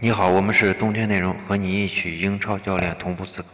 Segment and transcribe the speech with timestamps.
[0.00, 3.48] 你好，我们是冬天内容，和你一起英超教练同步思考。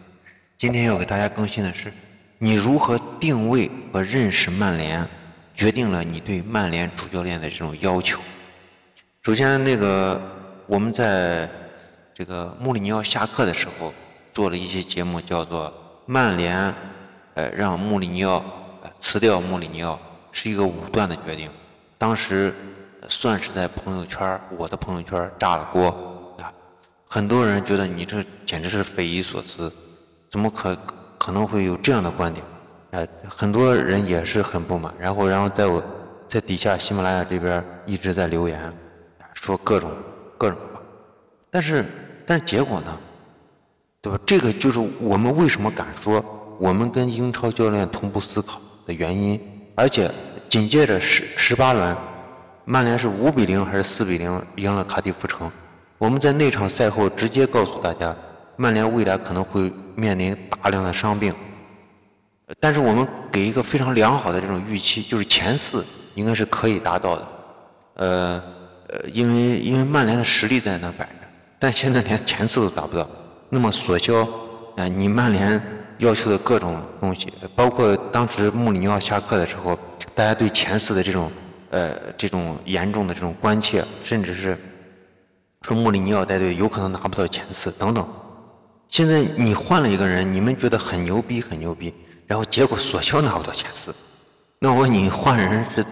[0.59, 1.91] 今天要给大家更新的是，
[2.37, 5.09] 你如何定位和认识曼联，
[5.55, 8.21] 决定了你对曼联主教练的这种要求。
[9.23, 10.21] 首先，那个
[10.67, 11.49] 我们在
[12.13, 13.95] 这个穆里尼奥下课的时候
[14.35, 15.69] 做了一期节目，叫做
[16.05, 16.55] 《曼联
[17.33, 18.45] 呃让穆里尼奥
[19.01, 19.99] 辞掉穆里尼奥
[20.31, 21.49] 是一个武断的决定》，
[21.97, 22.55] 当时
[23.09, 26.11] 算是在朋友圈我的朋友圈炸了锅。
[27.15, 29.73] 很多人觉得你这简直是匪夷所思，
[30.29, 30.77] 怎么可
[31.17, 32.45] 可能会有这样的观点？
[32.91, 35.81] 呃，很多人也是很不满，然后然后在我，
[36.27, 38.61] 在底下喜马拉雅这边一直在留言，
[39.33, 39.93] 说各种
[40.37, 40.81] 各种话。
[41.53, 41.85] 但是
[42.27, 42.99] 但是结果呢？
[44.03, 44.19] 对吧？
[44.27, 46.21] 这个就是我们为什么敢说
[46.59, 49.41] 我们跟英超教练同步思考的原因。
[49.77, 50.11] 而且
[50.49, 51.97] 紧接着十十八轮，
[52.65, 55.49] 曼联是五比零还是四比零赢了卡迪夫城？
[55.97, 58.15] 我们在那场赛后直接告诉大家，
[58.57, 61.33] 曼联未来可能会面临大量的伤病，
[62.59, 67.29] 但是我们给一个非常良好的这种预期，就是前四应该是可以达到的。
[67.95, 68.43] 呃
[68.89, 71.27] 呃，因为因为曼联的实力在那摆着，
[71.59, 73.09] 但现在连前四都达不到，
[73.49, 74.29] 那么索肖，
[74.77, 75.63] 呃，你曼联
[75.99, 79.79] 要求的各种东西，包括当时穆里尼奥下课的时候，
[80.13, 81.31] 大家对前四的这种
[81.71, 84.59] 呃这种严重的这种关切，甚至是。
[85.65, 88.07] 说穆里尼奥带队有可能拿不到前四等等，
[88.91, 91.95] 现在你换了一个人，你们觉得很牛逼很牛逼，
[92.27, 93.95] 然后结果索肖拿不到前四，
[94.59, 95.85] 那我问你换人是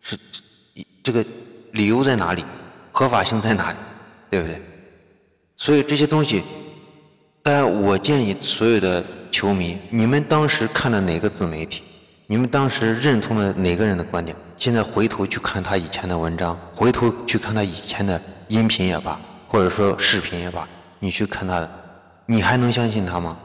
[0.00, 0.18] 是
[1.04, 1.24] 这个
[1.70, 2.44] 理由在哪里？
[2.90, 3.78] 合法性在哪里？
[4.28, 4.60] 对不对？
[5.56, 6.42] 所以这些东西，
[7.44, 11.84] 大家我建议所有的球迷，你们当时看的哪个自媒体？
[12.26, 14.36] 你们当时认同了哪个人的观点？
[14.58, 18.20] 现在回头去看他以前的文章，回头去看他以前的。
[18.48, 21.70] 音频也罢，或者说视频也罢，你去看他的，
[22.26, 23.36] 你还能相信他吗？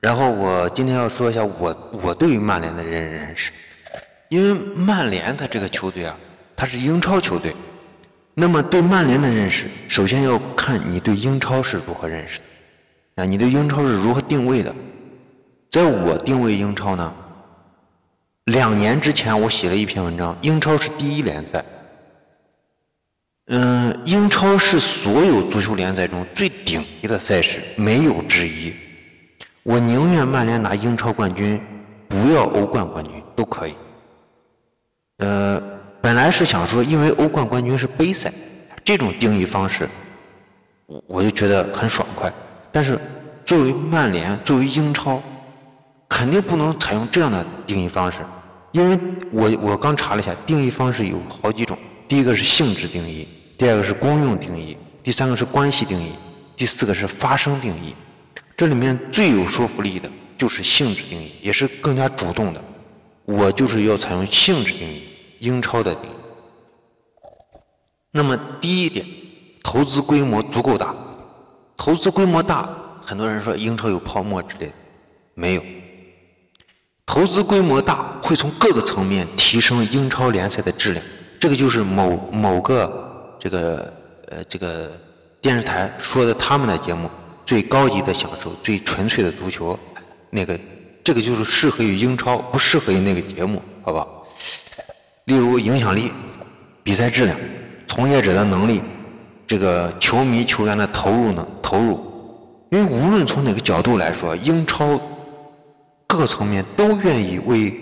[0.00, 3.52] 然后我今天要说一下我我对于曼联的认识，
[4.30, 6.16] 因为曼联他这个球队啊，
[6.56, 7.54] 它是英超球队，
[8.32, 12.38] 那么对曼联的认识，首先要看你对英超是如何认识
[13.14, 14.74] 的，啊，你对英超是如何定位的？
[15.70, 17.14] 在我定位英超呢，
[18.44, 21.64] 两年之前我写了一篇文章，英超是第一联赛。
[23.52, 28.72] 嗯，英超是所有足球联赛中最顶级的赛事，没有之一。
[29.64, 31.60] 我宁愿曼联拿英超冠军，
[32.08, 33.74] 不要欧冠冠军都可以。
[35.18, 35.60] 呃，
[36.00, 38.32] 本来是想说，因为欧冠冠军是杯赛，
[38.84, 39.88] 这种定义方式，
[40.86, 42.32] 我我就觉得很爽快。
[42.70, 42.96] 但是
[43.44, 45.20] 作为曼联，作为英超，
[46.08, 48.18] 肯定不能采用这样的定义方式，
[48.70, 48.96] 因为
[49.32, 51.76] 我我刚查了一下，定义方式有好几种。
[52.06, 53.26] 第一个是性质定义。
[53.60, 56.12] 第二个是功用定义，第三个是关系定义，
[56.56, 57.94] 第四个是发生定义。
[58.56, 62.64] 这里面最有说服力的就是性质定义，也是更加主动的。
[63.26, 65.02] 我就是要采用性质定义，
[65.40, 66.14] 英超的定义。
[68.10, 69.04] 那么第一点，
[69.62, 70.94] 投资规模足够大。
[71.76, 72.66] 投资规模大，
[73.04, 74.72] 很多人说英超有泡沫之类的，
[75.34, 75.62] 没有。
[77.04, 81.04] 投资规模大会从各个层面提升英超联赛的质量，
[81.38, 83.08] 这个就是某某个。
[83.40, 83.92] 这个
[84.28, 84.92] 呃，这个
[85.40, 87.10] 电视台说的他们的节目
[87.46, 89.76] 最高级的享受，最纯粹的足球，
[90.28, 90.60] 那个
[91.02, 94.06] 这个就是适合于英超，不适合于那个节目，好吧？
[95.24, 96.12] 例如影响力、
[96.82, 97.34] 比赛质量、
[97.88, 98.82] 从业者的能力，
[99.46, 101.46] 这个球迷球员的投入呢？
[101.62, 101.98] 投入，
[102.70, 105.00] 因为无论从哪个角度来说，英超
[106.06, 107.72] 各层面都愿意为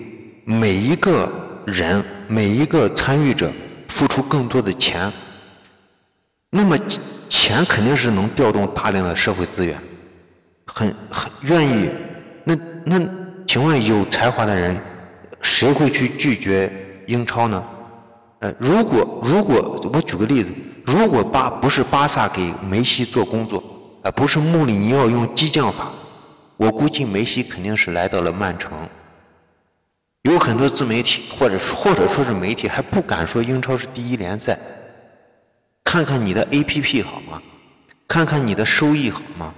[0.45, 1.29] 每一个
[1.67, 3.51] 人、每一个参与者
[3.89, 5.13] 付出更多的钱。
[6.51, 6.79] 那么
[7.29, 9.79] 钱肯定是能调动大量的社会资源，
[10.67, 11.91] 很很愿意。
[12.45, 13.01] 那那
[13.47, 14.81] 请问有才华的人，
[15.43, 16.73] 谁会去拒绝
[17.07, 17.63] 英超呢？
[18.39, 20.51] 呃，如果如果我举个例子，
[20.87, 23.63] 如果巴不是巴萨给梅西做工作，
[24.03, 25.91] 而不是穆里尼奥用激将法，
[26.57, 28.73] 我估计梅西肯定是来到了曼城。
[30.23, 34.59] 有很多自媒体或者或者说是媒体还不敢说英超是第一联赛。
[35.89, 37.41] 看看你的 APP 好吗？
[38.07, 39.55] 看看你的收益好吗？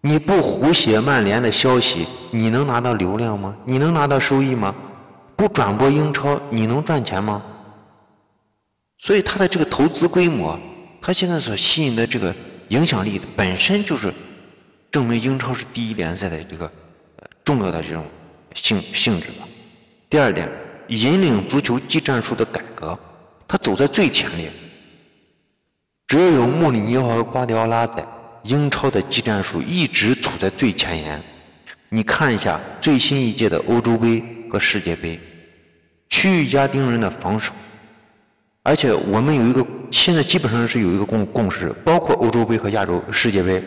[0.00, 3.54] 你不胡写曼联的消息，你能拿到流量吗？
[3.66, 4.74] 你能拿到收益吗？
[5.36, 7.42] 不转播英超，你能赚钱吗？
[8.96, 10.58] 所以他的这个投资规模，
[11.02, 12.34] 他现在所吸引的这个
[12.68, 14.10] 影响力，本身就是
[14.90, 16.72] 证明英超是第一联赛的这个
[17.44, 18.02] 重要的这种
[18.54, 19.46] 性性质的。
[20.08, 20.50] 第二点，
[20.88, 22.98] 引领足球技战术的改革，
[23.46, 24.50] 他走在最前列。
[26.10, 28.04] 只要有穆里尼奥和瓜迪奥拉在，
[28.42, 31.22] 英超的技战术一直处在最前沿。
[31.88, 34.20] 你看一下最新一届的欧洲杯
[34.50, 35.20] 和世界杯，
[36.08, 37.52] 区域加盯人的防守，
[38.64, 43.62] 而且我们有一个现在基本上是有一个共共识，包括欧洲杯和亚洲世界杯，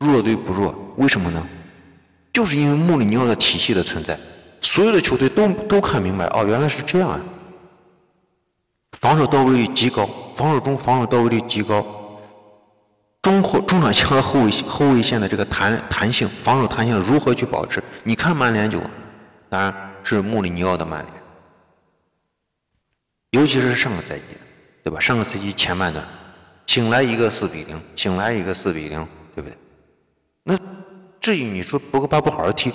[0.00, 1.42] 弱队不弱，为什么呢？
[2.34, 4.14] 就是因为穆里尼奥的体系的存在，
[4.60, 7.18] 所有的球队都都看明白，哦，原来是这样啊！
[9.00, 11.84] 防守到位率极高，防守中防守到位率极高。
[13.22, 17.82] 中后中场线和后卫后卫线的这个弹弹性，防守弹性如何去保持？
[18.04, 18.78] 你看曼联就，
[19.48, 19.74] 当然
[20.04, 21.14] 是穆里尼奥的曼联，
[23.30, 24.36] 尤其是上个赛季，
[24.82, 25.00] 对吧？
[25.00, 26.04] 上个赛季前半段，
[26.66, 29.56] 醒来一个四比零，醒来一个四比零，对不对？
[30.42, 30.58] 那
[31.22, 32.70] 至于你说博格巴不好好踢，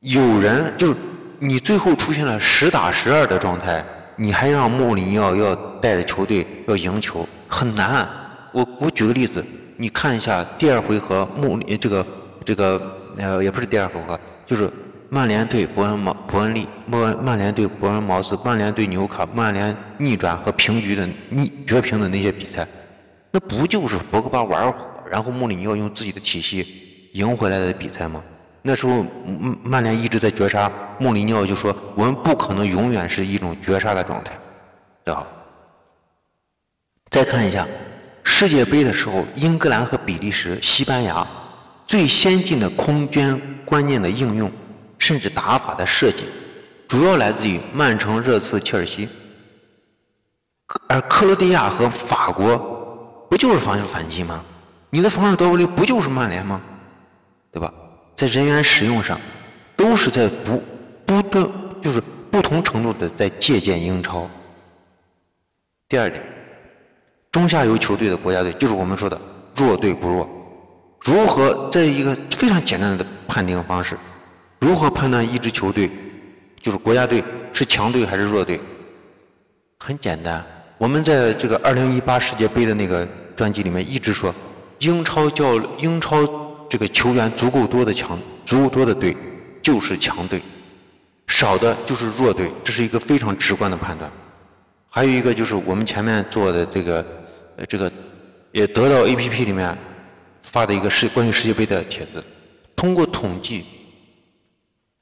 [0.00, 0.96] 有人就是
[1.38, 3.84] 你最后出现了十打十二的状态，
[4.22, 8.06] 你还让穆里尼奥要带着球队要赢球，很难。
[8.52, 9.42] 我我举个例子，
[9.78, 12.06] 你看一下第二回合穆里这个
[12.44, 14.70] 这个呃也不是第二回合，就是
[15.08, 22.68] 曼联对伯恩茅伯恩利，曼曼联对伯恩茅斯，曼联对纽卡，曼联逆转和平局的逆绝平的那些比赛，
[23.30, 26.66] 那不就是博格巴玩火，然后穆里尼奥用自己的体系
[27.14, 28.22] 赢回来的比赛吗？
[28.62, 34.38] 那时候曼曼联一直在绝杀，穆里尼奥就说我们不可能永远是一种绝杀的状态，
[35.04, 35.26] 对吧？
[37.10, 37.66] 再看一下。
[38.22, 41.26] 世界杯的时候，英格兰和比利时、西班牙
[41.86, 44.50] 最先进的空间观念的应用，
[44.98, 46.24] 甚至打法的设计，
[46.86, 49.08] 主要来自于曼城、热刺、切尔西。
[50.86, 52.58] 而克罗地亚和法国
[53.28, 54.44] 不就是防守反击吗？
[54.90, 56.60] 你的防守到位率不就是曼联吗？
[57.50, 57.72] 对吧？
[58.20, 59.18] 在人员使用上，
[59.74, 60.62] 都是在不
[61.06, 61.48] 不断
[61.80, 64.28] 就是不同程度的在借鉴英超。
[65.88, 66.22] 第二点。
[67.32, 69.18] 中下游球队的国家队就是我们说的
[69.54, 70.28] 弱队不弱。
[71.00, 73.96] 如何在一个非常简单的判定方式，
[74.58, 75.90] 如何判断一支球队
[76.60, 77.24] 就是国家队
[77.54, 78.60] 是强队还是弱队？
[79.78, 80.44] 很简单，
[80.76, 84.34] 我们在这个2018世界杯的那个专辑里面一直说，
[84.80, 86.26] 英超教英超
[86.70, 89.14] 这个球员足够多的强足够多的队
[89.60, 90.40] 就是强队，
[91.26, 94.10] 少的就是弱队，这是一个非常直观的判断。
[94.88, 97.04] 还有一个就是我们前面做的这个。
[97.68, 97.92] 这个
[98.52, 99.76] 也得到 A P P 里面
[100.40, 102.24] 发的一个世关于世界杯的帖子，
[102.74, 103.66] 通过统计，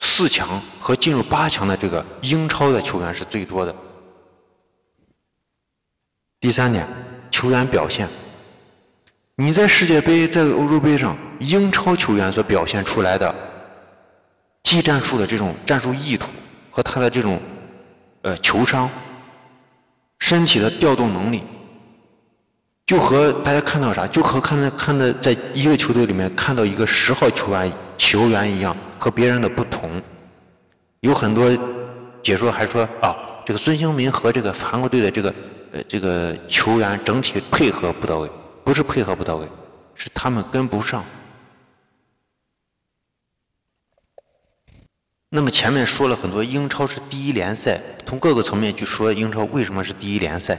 [0.01, 3.73] 四强和进入八强的这个英超的球员是最多的。
[6.41, 6.85] 第三点，
[7.31, 8.09] 球员表现，
[9.41, 13.33] 你在世界杯在欧洲杯上，英超球员所表现出来的
[14.65, 16.29] 技战术的这种战术意图
[16.73, 17.39] 和他的这种
[18.23, 18.91] 呃球商，
[20.19, 21.45] 身体的调动能力。
[22.85, 30.03] 就和大家看到啥，就和看到看到在一个球队里面看到一个十号球员球员一样，和别人的不同。
[30.99, 31.49] 有很多
[32.25, 33.15] 解说还说啊，
[33.47, 35.33] 这个孙兴民和这个韩国队的这个
[35.71, 38.29] 呃这个球员整体配合不到位，
[38.69, 39.49] 不是配合不到位，
[39.95, 41.03] 是他们跟不上。
[45.31, 50.59] 那么前面说了很多，英超是第一联赛，从各个层面去说英超为什么是第一联赛。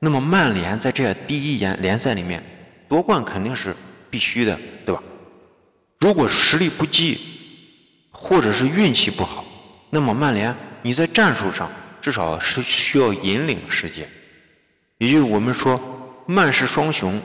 [0.00, 2.44] 那么曼联在这第一联联赛里面
[2.90, 3.74] 夺冠肯定是
[4.10, 5.02] 必须的，对吧？
[6.00, 7.18] 如果实力不济，
[8.10, 9.42] 或者是运气不好，
[9.88, 11.70] 那么曼联你在战术上
[12.02, 14.06] 至少是需要引领世界。
[14.98, 15.80] 也就是我们说
[16.26, 17.20] 曼氏双雄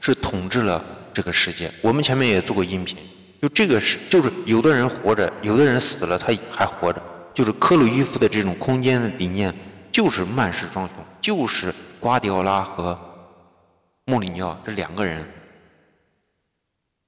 [0.00, 1.70] 是统治了这个世界。
[1.80, 2.96] 我们前面也做过音频，
[3.40, 7.02] 就这个是就是有的人活着，有的人死了，他还活着。
[7.34, 9.54] 就是克鲁伊夫的这种空间的理念，
[9.90, 11.74] 就是曼氏双雄，就是。
[12.02, 12.98] 瓜迪奥拉和
[14.06, 15.24] 穆里尼奥这两个人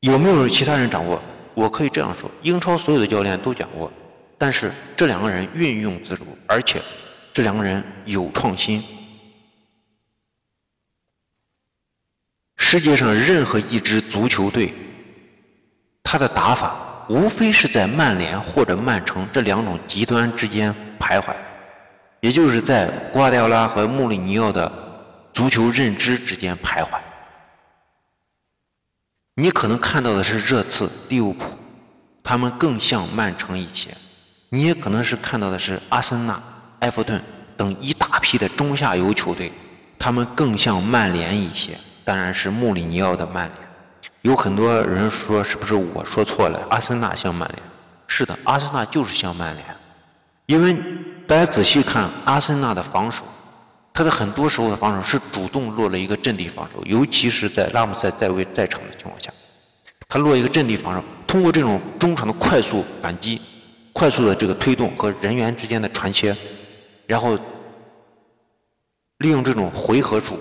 [0.03, 1.21] 有没有其他人掌握？
[1.53, 3.93] 我可以这样说：英超所有的教练都讲过，
[4.39, 6.81] 但是这两个人运用自如，而且
[7.33, 8.81] 这两个人有创新。
[12.67, 14.73] 世界上任何一支足球队，
[16.03, 16.75] 他的打法
[17.11, 21.37] 无非是在曼联或者曼城这两种极端之间徘徊，
[22.21, 24.73] 也就是在瓜迪奥拉和穆里尼奥的。
[25.35, 26.99] 足球认知之间徘徊，
[29.35, 31.45] 你可能看到的是热刺、利物浦，
[32.23, 33.91] 他们更像曼城一些；
[34.49, 36.41] 你也可能是看到的是阿森纳、
[36.81, 37.21] 埃弗顿
[37.57, 39.53] 等一大批的中下游球队，
[39.99, 41.77] 他们更像曼联一些。
[42.05, 43.59] 当然是穆里尼奥的曼联。
[44.23, 46.67] 有很多人说是不是我说错了？
[46.71, 47.63] 阿森纳像曼联？
[48.07, 49.67] 是的，阿森纳就是像曼联，
[50.47, 50.77] 因为
[51.27, 53.25] 大家仔细看阿森纳的防守。
[53.97, 59.33] 他的很多时候的防守是主动落了一个阵地防守，尤其是在拉姆塞在位在场的情况下，
[60.09, 63.41] 他落一个阵地防守，通过这种中场的快速反击、
[63.93, 66.37] 快速的这个推动和人员之间的传切，
[67.07, 67.39] 然后
[69.19, 70.41] 利用这种回合数、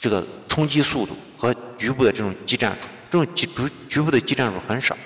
[0.00, 4.96] 这个冲击速度和局部的这种激战术，这种局局局部的激战术很少，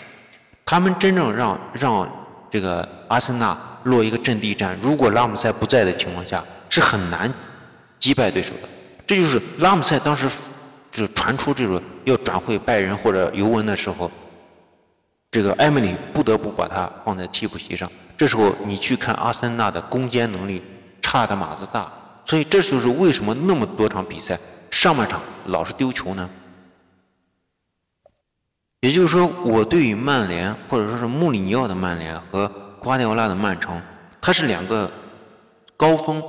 [0.64, 6.44] 他们真正让让这个阿森纳落一个阵地战，如果拉姆塞不在的情况下。
[6.68, 7.32] 是很难
[8.00, 8.68] 击败对手的，
[9.06, 10.28] 这就是拉姆塞当时
[10.90, 14.10] 就传出这种要转会拜仁或者尤文的时候，
[15.30, 17.90] 这个埃梅里不得不把他放在替补席上。
[18.16, 20.60] 这时候你去看阿森纳的攻坚能力
[21.00, 21.90] 差的码子大，
[22.26, 24.38] 所以这就是为什么那么多场比赛
[24.70, 26.28] 上半场老是丢球呢？
[28.80, 32.46] 也就是说，我对于曼联或者说是穆里尼奥的曼联和
[32.78, 33.80] 瓜迪奥拉的曼城，
[34.20, 34.90] 它是两个
[35.76, 36.22] 高峰。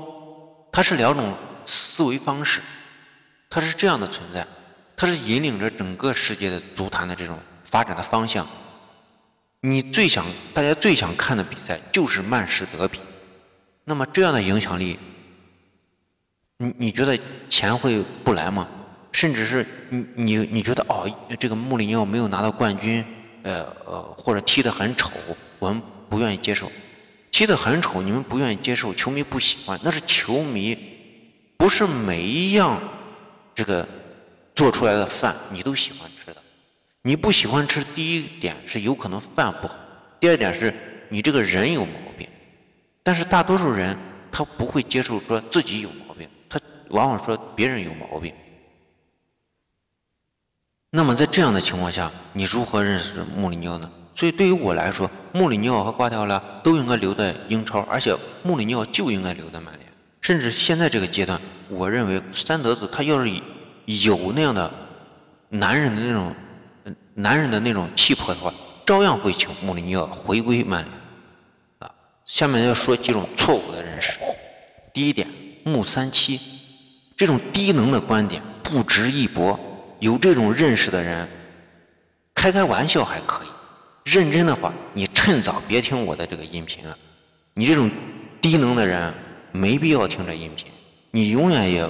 [0.69, 1.33] 它是两种
[1.65, 2.61] 思维方式，
[3.49, 4.45] 它是这样的存在，
[4.95, 8.45] 它是引领着整个世界的足坛的这种发展的方向。
[9.61, 10.23] 你最想
[10.53, 12.99] 大家最想看的比赛就是曼市德比，
[13.85, 14.99] 那么这样的影响力，
[16.57, 18.67] 你你觉得钱会不来吗？
[19.11, 21.09] 甚至是你你你觉得哦，
[21.39, 23.03] 这个穆里尼奥没有拿到冠军，
[23.43, 25.11] 呃呃，或者踢得很丑，
[25.59, 26.71] 我们不愿意接受。
[27.31, 30.77] 踢得很丑，你们不愿意接受，球迷不喜欢，那是球迷，
[31.57, 32.79] 不是每一样
[33.53, 33.87] 这个
[34.55, 36.41] 做出来的饭你都喜欢吃的。
[37.03, 39.75] 你不喜欢吃，第一点是有可能饭不好，
[40.19, 40.73] 第二点是
[41.09, 42.27] 你这个人有毛病。
[43.03, 43.95] 但是大多数人
[44.31, 46.06] 他不会接受说自己有毛病，
[46.89, 48.33] 往往说别人有毛病。
[50.89, 53.91] 那么在这样的情况下，你如何认识穆里尼奥呢？
[54.15, 59.87] 所以对于我来说，穆里尼奥和瓜迪奥拉都应该留在英超，而且穆里尼奥就应该留在曼联。
[60.21, 61.39] 甚至现在这个阶段，
[61.69, 63.29] 我认为三德子他要是
[63.85, 64.73] 有那样的
[65.49, 66.33] 男人的那种
[67.13, 68.51] 男人的那种气魄的话，
[68.85, 70.93] 照样会请穆里尼奥回归曼联。
[71.79, 71.91] 啊，
[72.25, 74.17] 下面要说几种错误的认识。
[74.91, 75.27] 第一点，
[75.63, 76.39] 穆三七
[77.17, 79.59] 这种低能的观点不值一驳。
[79.99, 81.27] 有这种认识的人，
[82.35, 83.47] 开开玩笑还可以。
[84.03, 86.95] 认真的话，你趁早别听我的这个音频了。
[87.55, 87.89] 你这种
[88.39, 89.11] 低能的人，
[89.51, 90.67] 没必要听这音频。
[91.09, 91.89] 你永远也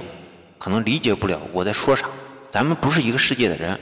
[0.58, 2.10] 可能理解不了我在说啥。
[2.50, 3.78] 咱们不是一个世界的人。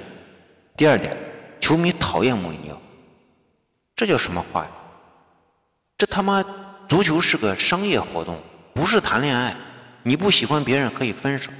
[0.76, 1.16] 第二点，
[1.62, 2.82] 球迷讨厌穆里尼奥，
[3.96, 4.72] 这叫什么话呀？
[5.96, 6.44] 这他妈
[6.88, 8.42] 足球是个商业活动，
[8.74, 9.56] 不是谈恋爱。
[10.08, 11.52] 你不喜欢别人可以分手。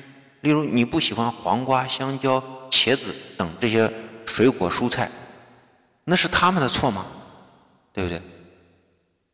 [0.42, 3.92] 例如，你不喜欢黄瓜、香蕉、茄子等这些
[4.28, 5.10] 水果蔬菜。
[6.04, 7.04] 那是他们的错吗？
[7.92, 8.22] 对不对？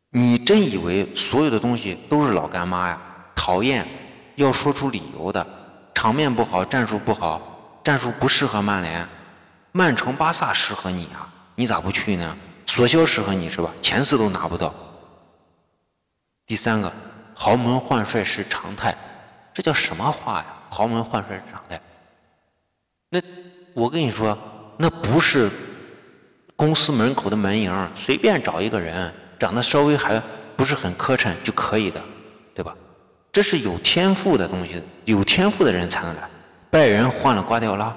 [0.08, 2.98] 你真以为所有的东西都是老干妈呀？
[3.34, 3.86] 讨厌，
[4.36, 5.46] 要说出理由的，
[5.94, 9.06] 场面不好，战术不好，战术不适合曼联，
[9.72, 12.34] 曼城、巴萨适合你啊，你咋不去呢？
[12.64, 13.70] 索肖适合你是吧？
[13.82, 14.74] 前四都拿不到。
[16.46, 16.90] 第三个，
[17.42, 18.96] 豪门换帅是常态，
[19.52, 20.46] 这叫什么话呀？
[20.70, 21.80] 豪门换帅是常态。
[23.10, 23.20] 那
[23.74, 24.38] 我跟你说，
[24.76, 25.50] 那不是。
[26.54, 30.22] 公司门口的门迎，随便找一个人，长得稍微还
[30.56, 32.00] 不是很磕碜就可以的，
[32.54, 32.72] 对吧？
[33.32, 36.30] 这是有天赋的东西，有天赋的人才能来。
[36.70, 37.92] 拜仁换了瓜迪奥拉，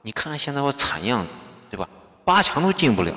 [0.00, 1.28] 你看看现在我惨样子，
[1.70, 1.88] 对吧？
[2.24, 3.14] 八强都进不了。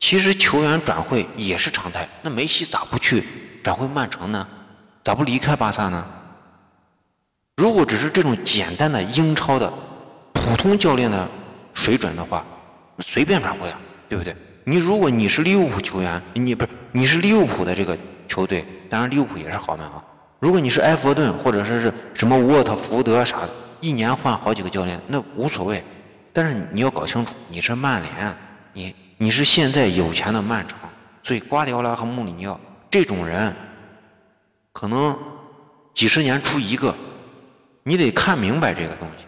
[0.00, 3.22] 其实球员转会也是常态，那梅西咋不去
[3.62, 4.48] 转会曼城呢？
[5.06, 6.04] 咋不离开巴萨呢？
[7.54, 9.72] 如果只是这种简单的英超的
[10.32, 11.28] 普通教练的
[11.74, 12.44] 水准的话。
[12.98, 14.34] 随便转会啊，对不对？
[14.64, 17.96] 你如果你是利物浦球员，你不是你是利物浦的这个
[18.26, 20.02] 球队，当然利物浦也是豪门啊。
[20.40, 25.84] 如果你是埃弗顿或者说是什么沃特福德啥的，一年换好几个教练，那无所谓。
[26.32, 28.36] 但是你要搞清楚，你是曼联，
[28.72, 30.76] 你你是现在有钱的曼城，
[31.22, 32.58] 所以瓜迪奥拉和穆里尼奥
[32.90, 33.54] 这种人，
[34.76, 35.18] 可能
[35.94, 36.94] 几十年出一个，
[37.82, 39.24] 你得看明白这个东西。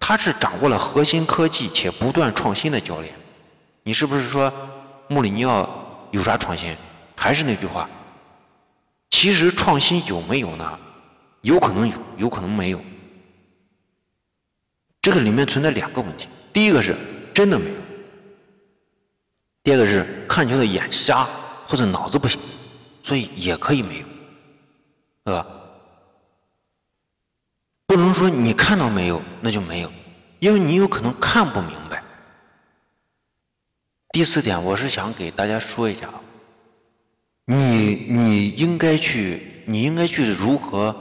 [0.00, 3.14] 他是掌握了核心科技且不断创新的教练，
[3.84, 4.52] 你是不是说
[5.06, 6.76] 穆里尼奥有啥创新？
[7.16, 7.88] 还是那句话，
[9.10, 10.76] 其实创新有没有呢？
[11.42, 12.80] 有可能有，有可能没有。
[15.00, 16.96] 这个里面存在两个问题：第一个是
[17.32, 17.76] 真的没有；
[19.62, 21.28] 第二个是看球的眼瞎
[21.64, 22.40] 或者脑子不行，
[23.04, 24.06] 所以也可以没有，
[25.30, 25.46] 对吧？
[27.86, 29.92] 不能说你看到没有，那就没有。
[30.40, 32.02] 因为你有可能看不明白。
[34.10, 36.20] 第四点，我是想给大家说一下啊，
[37.44, 40.94] 你你应该去，你应该去如何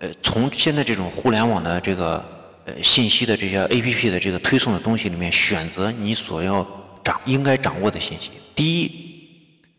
[0.00, 2.24] 呃，从现在这种互联网的这个
[2.64, 6.66] 呃信息的这些 A P P 的这个推送的东西里面选择你所要
[7.04, 8.32] 掌应该掌握的信息。
[8.56, 8.90] 第一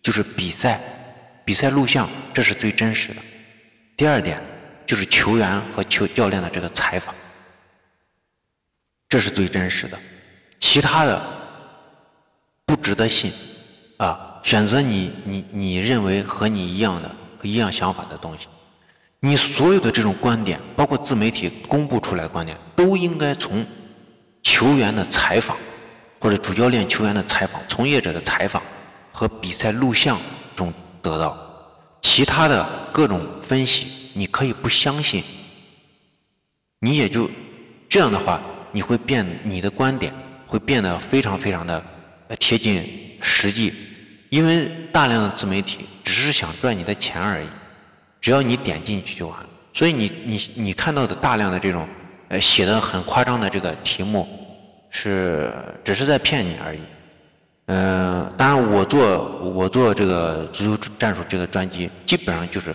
[0.02, 0.80] 就是比赛，
[1.44, 3.22] 比赛录像，这是最真实的。
[4.00, 4.42] 第二点
[4.86, 7.14] 就是球员和球教练的这个采访，
[9.10, 10.00] 这是最真实的。
[10.58, 11.22] 其他的
[12.66, 13.30] 不值得信
[13.98, 14.40] 啊。
[14.42, 18.48] 选择你你你认为和你一样的一样想法的东西。
[19.20, 23.66] 你所有的这种观点，包括自媒体公布出来的观点，都应该从
[24.42, 25.58] 球员的采访，
[26.22, 28.64] 或者主教练、球员的采访、从业者的采访
[29.12, 30.18] 和比赛录像
[30.56, 31.49] 中得到。
[32.02, 35.24] 其他的各种分析，你可以不相信。
[36.80, 37.30] 你也就
[37.88, 38.42] 这样的话，
[38.72, 40.14] 你会变你的观点
[40.48, 41.84] 会变得非常非常的
[42.40, 42.84] 贴近
[43.22, 43.74] 实际，
[44.30, 47.48] 因为大量的自媒体只是想赚你的钱而已。
[48.22, 51.88] 只要你点进去就完了，所以你你你看到的大量的这种
[52.28, 54.28] 呃写的很夸张的这个题目，
[54.90, 55.54] 是
[55.84, 56.80] 只是在骗你而已。
[57.72, 62.74] 嗯，当然我做我做这个足球战术这个专辑，基本上就是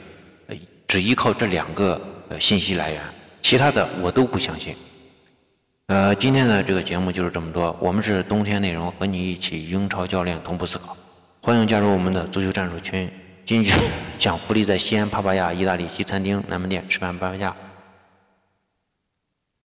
[0.87, 3.01] 只依靠这两个呃信息来源，
[3.43, 4.77] 其他的我都不相信。
[5.89, 10.97] 呃，今天的这个节目就是这么多，我们是冬天内容，和你一起英超教练同步思考，
[11.43, 13.11] 欢迎加入我们的足球战术群。
[13.45, 13.75] 进去
[14.19, 17.55] 享福利，在西安帕帕亚意大利西餐厅南门店吃饭，帕帕亚